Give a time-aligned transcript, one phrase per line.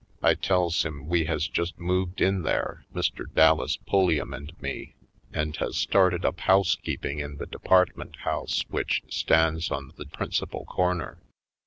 [0.23, 3.31] I tells him we has just moved in there, Mr.
[3.31, 4.95] Dallas Pulliam and me,
[5.31, 5.49] and 68 /.
[5.51, 10.07] Poindexter^ Colored has started up housekeeping in the depart ment house which stands on the
[10.07, 11.19] principal corner.